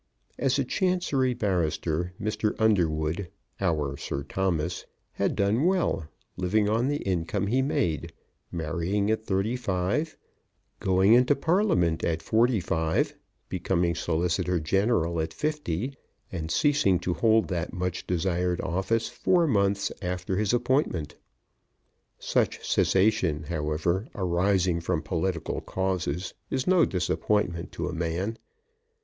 [0.39, 2.55] As a Chancery barrister, Mr.
[2.57, 8.11] Underwood, our Sir Thomas, had done well, living on the income he made,
[8.51, 10.17] marrying at thirty five,
[10.79, 13.13] going into Parliament at forty five,
[13.47, 15.93] becoming Solicitor General at fifty,
[16.31, 21.15] and ceasing to hold that much desired office four months after his appointment.
[22.17, 28.39] Such cessation, however, arising from political causes, is no disappointment to a man.